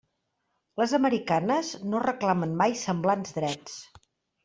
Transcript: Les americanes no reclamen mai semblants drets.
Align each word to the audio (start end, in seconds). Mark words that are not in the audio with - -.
Les 0.81 0.95
americanes 0.99 1.71
no 1.93 2.03
reclamen 2.07 2.59
mai 2.65 2.77
semblants 2.89 3.41
drets. 3.41 3.81